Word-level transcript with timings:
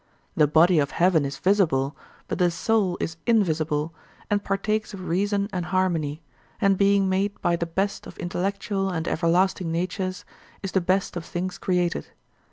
The 0.35 0.47
body 0.47 0.79
of 0.79 0.89
heaven 0.89 1.25
is 1.25 1.37
visible, 1.37 1.95
but 2.27 2.39
the 2.39 2.49
soul 2.49 2.97
is 2.99 3.17
invisible, 3.27 3.93
and 4.31 4.43
partakes 4.43 4.95
of 4.95 5.07
reason 5.07 5.47
and 5.53 5.67
harmony, 5.67 6.23
and 6.59 6.75
being 6.75 7.07
made 7.07 7.39
by 7.39 7.55
the 7.55 7.67
best 7.67 8.07
of 8.07 8.17
intellectual 8.17 8.89
and 8.89 9.07
everlasting 9.07 9.71
natures, 9.71 10.25
is 10.63 10.71
the 10.71 10.81
best 10.81 11.15
of 11.15 11.23
things 11.23 11.59
created. 11.59 12.07